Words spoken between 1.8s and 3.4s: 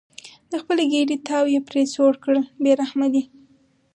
سوړ کړل بې رحمه دي.